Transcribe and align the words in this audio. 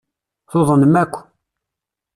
Tuḍnem 0.51 0.95
akk. 1.03 1.15